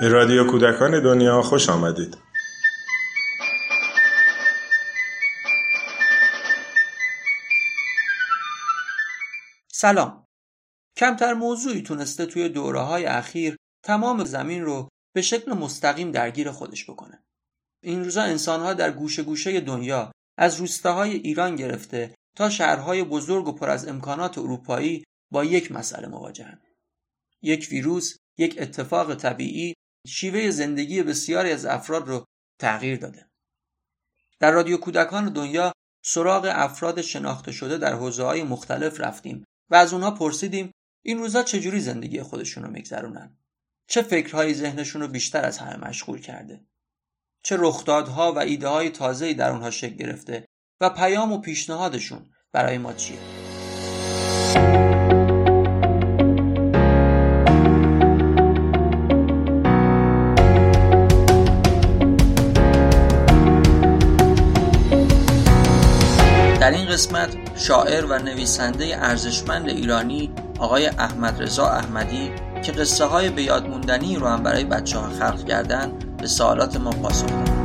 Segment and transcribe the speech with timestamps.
[0.00, 2.18] به رادیو کودکان دنیا خوش آمدید.
[9.72, 10.26] سلام.
[10.96, 16.90] کمتر موضوعی تونسته توی دوره های اخیر تمام زمین رو به شکل مستقیم درگیر خودش
[16.90, 17.22] بکنه.
[17.82, 23.52] این روزا انسانها در گوشه گوشه دنیا از روستاهای ایران گرفته تا شهرهای بزرگ و
[23.52, 26.60] پر از امکانات اروپایی با یک مسئله مواجهن.
[27.42, 29.74] یک ویروس، یک اتفاق طبیعی
[30.06, 32.24] شیوه زندگی بسیاری از افراد رو
[32.58, 33.26] تغییر داده.
[34.40, 35.72] در رادیو کودکان دنیا
[36.04, 40.72] سراغ افراد شناخته شده در حوزه های مختلف رفتیم و از اونها پرسیدیم
[41.04, 43.38] این روزا چجوری زندگی خودشون رو میگذرونن؟
[43.86, 46.64] چه فکرهایی ذهنشون رو بیشتر از همه مشغول کرده؟
[47.42, 50.46] چه رخدادها و ایده های تازه‌ای در اونها شکل گرفته
[50.80, 53.18] و پیام و پیشنهادشون برای ما چیه؟
[67.00, 72.30] قسمت شاعر و نویسنده ارزشمند ایرانی آقای احمد رضا احمدی
[72.62, 76.90] که قصه های به یادموندنی رو هم برای بچه ها خلق کردن به سوالات ما
[76.90, 77.60] پاسخ داد.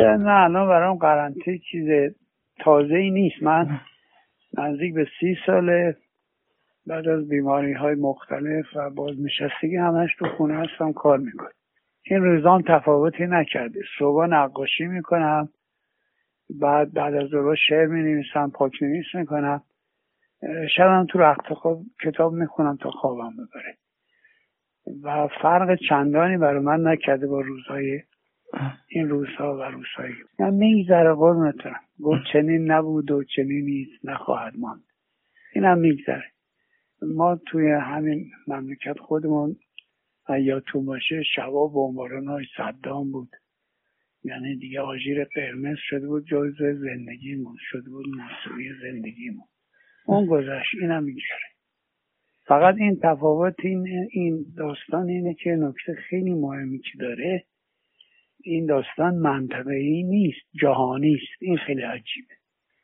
[0.00, 1.88] نه الان برام قرنطینه چیز
[2.66, 3.42] تازه ای نیست.
[3.42, 3.80] من
[4.58, 5.96] نزدیک به سی ساله
[6.86, 11.50] بعد از بیماری های مختلف و بازنشستگی همش تو خونه هستم کار می‌کنم.
[12.02, 13.80] این روزان تفاوتی نکرده.
[13.98, 15.48] صبح نقاشی می‌کنم
[16.60, 19.62] بعد بعد از ظهر شعر می نویسم پاک نویس می‌کنم.
[20.76, 23.76] شبم تو رخت خواب کتاب می‌خونم تا خوابم ببره.
[25.02, 28.02] و فرق چندانی برای من نکرده با روزهای
[28.88, 34.84] این روزها و روزهایی من میگذره قرمتم گفت چنین نبود و چنین نیست نخواهد ماند.
[35.54, 36.24] اینم میگذره.
[37.02, 39.56] ما توی همین مملکت خودمون
[40.28, 43.28] یادتون باشه شبا بمباران های صدام بود.
[44.24, 49.44] یعنی دیگه آژیر قرمز شده بود جز زندگیمون شده بود موسیقی زندگیمون.
[50.06, 51.46] اون گذشت اینم میگذره.
[52.44, 57.44] فقط این تفاوت این, این داستان اینه که نکته خیلی مهمی که داره
[58.46, 61.42] این داستان منطقه‌ای نیست جهانی است.
[61.42, 62.34] این خیلی عجیبه.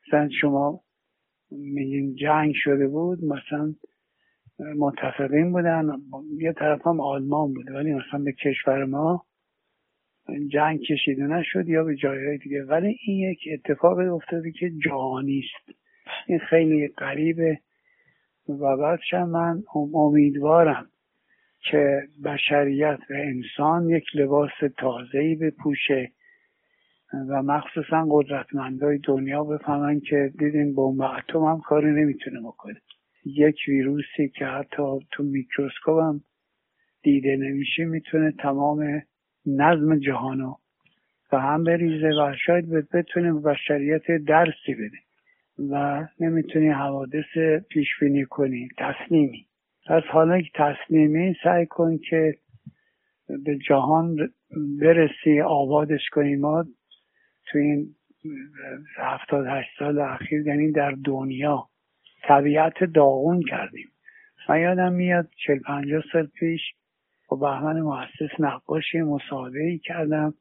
[0.09, 0.81] مثلا شما
[1.51, 3.75] میگین جنگ شده بود مثلا
[4.79, 5.87] متفقین بودن
[6.39, 9.25] یه طرف هم آلمان بوده ولی مثلا به کشور ما
[10.53, 12.65] جنگ کشیده نشد یا به جایهای دیگه.
[12.65, 15.79] ولی این یک اتفاق افتاده که جهانی است.
[16.27, 17.59] این خیلی غریبه.
[18.49, 19.63] و بعدش من
[19.95, 20.92] امیدوارم
[21.71, 26.13] که بشریت و انسان یک لباس تازه‌ای بپوشه
[27.29, 32.81] و مخصوصا قدرتمندای دنیا بفهمن که دیدین بمب اتم هم کاری نمی‌تونه بکنه.
[33.27, 36.21] یک ویروسی که حتی تو میکروسکوپ هم
[37.03, 39.03] دیده نمیشه می‌تونه تمام
[39.47, 40.55] نظم جهانو
[41.33, 44.99] و هم بریزه و شاید بتونه بشریت درسی بده
[45.71, 49.47] و نمی‌تونی حوادث پیش بینی کنی تصمیمی.
[49.87, 52.35] پس حالا که تصمیمی سعی کن که
[53.45, 54.17] به جهان
[54.81, 56.65] برسی آبادش کنیم ما
[57.47, 57.95] تو این
[58.97, 61.69] هفتاد هشت سال اخیر یعنی در دنیا
[62.23, 63.89] طبیعت داغون کردیم.
[64.49, 66.61] من یادم میاد چل پنجاه سال پیش
[67.29, 70.35] با بهمن محسس نقاشی مصاحبه ای کردم.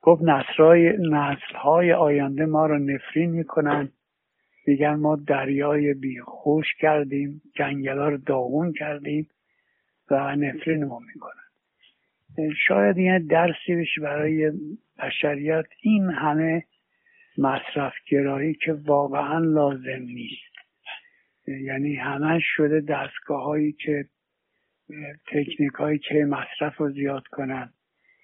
[0.00, 3.88] گفت نسل های آینده ما رو نفرین می‌کنن.
[4.66, 9.28] میگن ما دریای بیخوش کردیم جنگلا رو داغون کردیم
[10.10, 12.52] و نفرین ما می‌کنن.
[12.68, 14.52] شاید این درسی بشه برای
[14.98, 15.66] بشریت.
[15.82, 16.64] این همه
[17.38, 20.52] مصرف گرایی که واقعا لازم نیست.
[21.46, 24.04] یعنی همش شده دستگاه هایی که
[25.26, 27.72] تکنیک هایی که مصرف رو زیاد کنن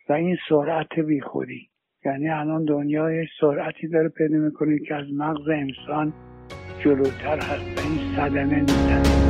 [0.09, 1.69] و این سرعت بیخودی.
[2.05, 6.13] یعنی الان دنیا سرعتی داره پیدا می‌کنه که از مغز انسان
[6.85, 9.29] جلوتر هست و این صدمه می‌زنه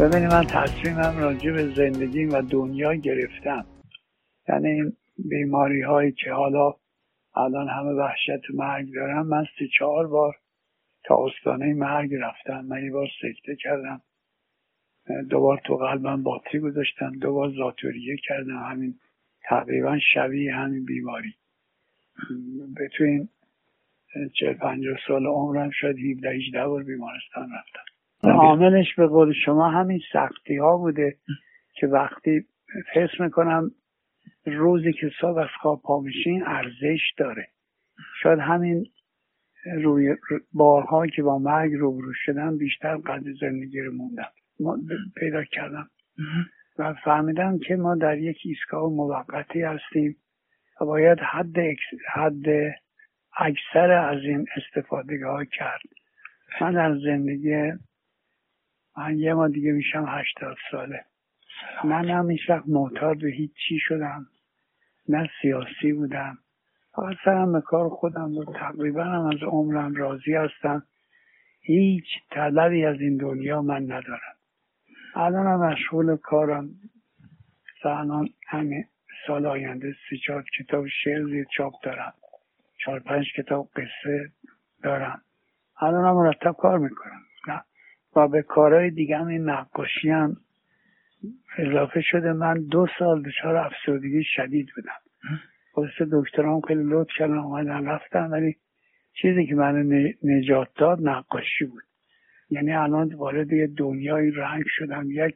[0.00, 3.66] ببینید من تصمیمم راجع به زندگی و دنیا گرفتم.
[4.48, 6.74] یعنی بیماری هایی که حالا
[7.36, 10.36] الان همه وحشت مرگ دارن من سه چهار بار
[11.04, 12.64] تا استانه مرگ رفتم.
[12.64, 14.00] من یه بار سکته کردم.
[15.30, 17.12] دوبار تو قلبم باتری گذاشتم.
[17.18, 18.56] دوبار زاتوریه کردم.
[18.56, 18.94] همین
[19.44, 21.34] تقریبا شبیه همین بیماری.
[22.76, 23.28] به تو این
[24.34, 27.84] چه پنجاه سال عمرم شد 17 18 بار بیمارستان رفتم.
[28.30, 31.16] عاملش به قول شما همین سختی ها بوده
[31.74, 32.44] که وقتی
[32.92, 33.70] حس می‌کنم
[34.46, 37.48] روزی که صبح از خواب پا میشین ارزش داره.
[38.22, 38.86] شاید همین
[39.74, 40.16] روی
[40.52, 44.32] بارها که با مرگ روبرو شدم بیشتر قدر زندگی رو موندم
[45.16, 45.90] پیدا کردم.
[46.78, 50.16] و فهمیدم که ما در یک ایستگاه موقتی هستیم
[50.80, 51.56] و باید حد
[52.14, 52.46] حد
[53.36, 55.80] اکثر از این استفاده ها کرد.
[56.60, 57.72] من در زندگی
[58.96, 61.04] من یه ما دیگه میشم هشتاد ساله.
[61.84, 64.26] من هم هیچ وقت معتاد به هیچ چی شدم.
[65.08, 66.38] نه سیاسی بودم.
[66.92, 68.56] فقط سرم به کار خودم بود.
[68.56, 70.82] تقریبا هم از عمرم راضی هستم.
[71.60, 74.34] هیچ طلبی از این دنیا من ندارم.
[75.14, 76.70] الان هم مشغول کارم.
[77.84, 78.84] الان همین
[79.26, 82.12] سال آینده سی چهار کتاب شعر زیر چاپ دارم.
[82.84, 84.32] چهار پنج کتاب قصه
[84.82, 85.22] دارم.
[85.80, 87.20] الان هم مرتب کار می‌کنم.
[87.48, 87.62] نه.
[88.16, 90.36] و به کارهای دیگه هم این نقاشی هم
[91.58, 92.32] اضافه شده.
[92.32, 95.00] من دو سال دچار افسردگی شدید بودم.
[95.72, 98.56] خودست دکترام خیلی لطف کردن اومدن رفتم ولی
[99.22, 99.90] چیزی که من
[100.22, 101.82] نجات داد نقاشی بود.
[102.50, 105.10] یعنی الان وارد یه دنیای رنگ شدم.
[105.10, 105.34] یک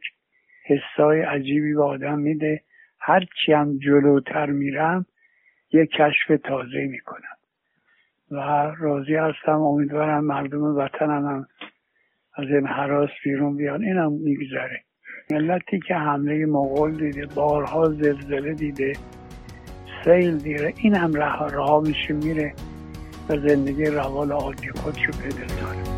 [0.65, 2.61] حسای عجیبی به آدم میده.
[2.99, 5.05] هرچی هم جلوتر میرم
[5.71, 7.37] یه کشف تازه می‌کنم.
[8.31, 8.35] و
[8.77, 9.61] راضی هستم.
[9.61, 11.47] امیدوارم مردم وطنم هم
[12.35, 13.83] از این حراس بیرون بیان.
[13.83, 14.83] اینم میگذره.
[15.31, 18.93] ملتی که حمله مغول دیده بارها زلزله دیده
[20.03, 22.53] سیل دیره این هم رها, میشه میره
[23.29, 25.88] و زندگی روال عادی خودشو پیدا داره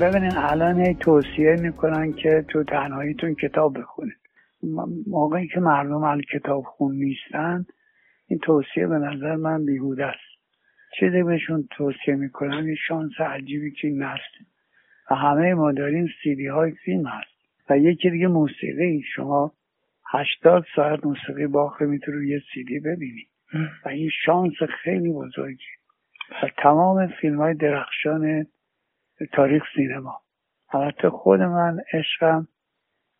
[0.00, 4.16] ببینین الان توصیه می‌کنن که تو تنهاییتون کتاب بخونید
[5.06, 7.66] موقعی که مردم ال کتاب خون نیستن
[8.28, 10.40] این توصیه به نظر من بیهوده است.
[10.98, 14.50] چیزی بهشون توصیه می‌کنن این شانس عجیبی که این نست
[15.10, 17.30] و همه ما داریم سیدی های فیلم هست.
[17.70, 19.02] و یکی دیگه موسیقی.
[19.14, 19.52] شما
[20.12, 23.26] هشتاد ساعت موسیقی باخه می‌تونی روی سیدی ببینی.
[23.84, 25.64] و این شانس خیلی بزرگی
[26.42, 28.46] و تمام فیلم های درخشان
[29.32, 30.20] تاریخ سینما.
[30.72, 32.48] البته خود من عشقم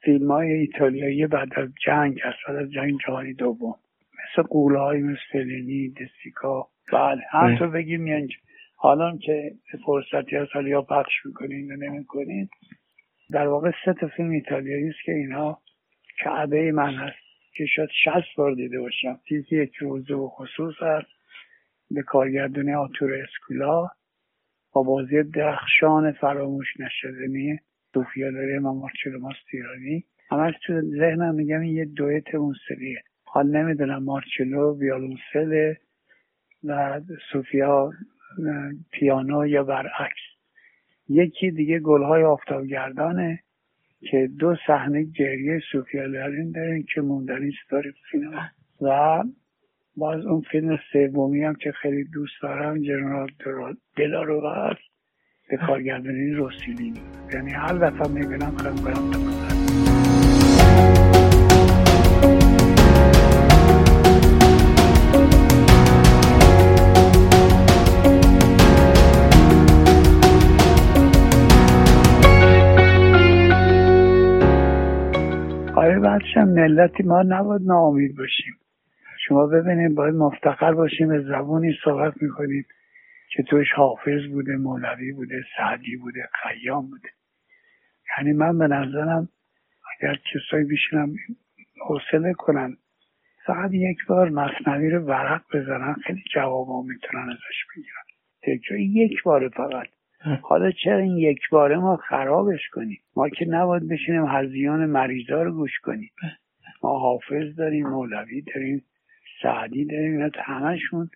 [0.01, 3.75] فیلم های ایتالیایی بعد از جنگ است بعد از جنگ جهانی دوم.
[4.13, 5.65] مثل قوله های مثل
[6.01, 8.33] دسیکا بله هر تو بگیم میانج.
[8.77, 9.53] حالا که
[9.87, 12.49] فرصتی از حالا یا پخش می‌کنین و نمی‌کنین
[13.31, 15.61] در واقع سه تا فیلم ایتالیایی است که اینها
[16.19, 17.17] کعبه من هست
[17.57, 19.21] که شاید شست بار دیده باشم.
[19.29, 21.09] چیزی یک روزه و خصوص هست
[21.91, 23.89] به کارگردانی آتور اسکولا.
[24.77, 27.59] با بازی درخشان فراموش نشدنی
[27.95, 34.03] صوفیا داره امام مارچلو ماستیرانی همش تو ذهنم میگم این یه دویت موسیقیه حال نمی‌دونم
[34.03, 35.75] مارچلو ویالونسل
[36.65, 37.01] و
[37.33, 37.91] صوفیا
[38.93, 40.23] پیانو یا برعکس.
[41.09, 43.41] یکی دیگه گلهای آفتابگردانه
[44.01, 48.43] که دو صحنه گریه صوفیا دارین دارین که موندنی ستاره سینما
[48.81, 49.23] و
[49.97, 53.29] باز اون فیلم سومی هم که خیلی دوست دارم جنرال
[53.97, 54.81] دلارو هست
[55.51, 56.95] به کارگردانی روسیلی
[57.35, 59.11] یعنی هر دفعه می‌بینم خیلی برم
[75.77, 78.55] آره بعدش ملتی ما نباید ناامید باشیم.
[79.29, 82.67] شما ببینید باید مفتخر باشیم به زبونی صحبت می‌کنیم
[83.31, 87.09] که توش حافظ بوده مولوی بوده سعدی بوده خیام بوده.
[88.19, 89.29] یعنی من به نظرم
[89.99, 91.15] اگر کسایی بیشنم
[91.89, 92.77] حوصله کنن
[93.47, 98.81] فقط یک بار مصنوی رو ورق بزنن خیلی جوابا می‌تونن ازش بگیرن.
[98.81, 99.87] یک بار فقط.
[100.43, 105.53] حالا چرا این یک باره ما خرابش کنیم؟ ما که نباید بشینیم هزیان مریضا رو
[105.53, 106.11] گوش کنیم.
[106.83, 108.83] ما حافظ داریم مولوی داریم.
[109.43, 110.31] سعدی داریم.
[110.35, 111.11] همشون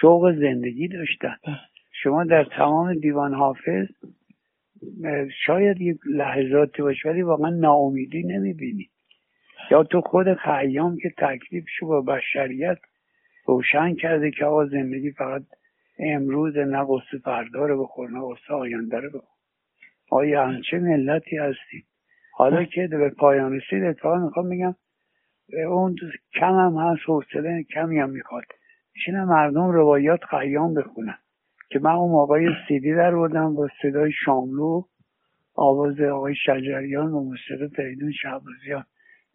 [0.00, 1.36] شوق زندگی داشتن.
[2.02, 3.86] شما در تمام دیوان حافظ
[5.46, 8.88] شاید یک لحظاتی باشه ولی واقعا ناامیدی نمی‌بینی.
[9.70, 12.78] یا تو خود خیام که تکلیفشو با بشریت
[13.46, 15.42] روشن کرده که آقا زندگی فقط
[15.98, 19.36] امروز نه قصه فردا رو بخور نه قصه آینده رو بخور.
[20.10, 21.84] آیا همچه ملتی هستیم
[22.32, 24.74] حالا که به پایان رسید اتفاقا می‌خوام بگم
[25.68, 25.96] اون
[26.40, 28.44] کم هم هست حوصله کمی هم می‌خواد.
[28.94, 31.18] میشینه مردم روایات خیام بخونن
[31.68, 34.82] که من اون موقع سیدی در بودم با صدای شاملو
[35.54, 38.84] آواز آقای شجریان و موسیقی فریدون شعبازیان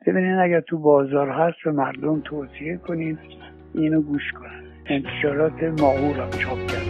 [0.08, 3.18] ببینین اگر تو بازار هست به مردم توصیه کنین
[3.74, 4.64] اینو گوش کنن.
[4.86, 6.81] انتشارات ماهور هم چاپ کرد